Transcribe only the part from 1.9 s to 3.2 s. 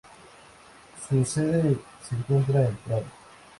se encuentra en Praga.